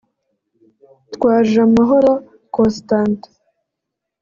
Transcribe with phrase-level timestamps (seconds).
[1.13, 2.11] Twajamahoro
[2.55, 3.29] Constantin